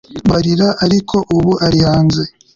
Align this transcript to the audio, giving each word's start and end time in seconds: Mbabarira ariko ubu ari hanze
Mbabarira 0.25 0.67
ariko 0.85 1.15
ubu 1.35 1.51
ari 1.65 1.79
hanze 1.87 2.21